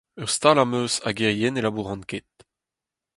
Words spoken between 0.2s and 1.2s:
Ur stal am eus ha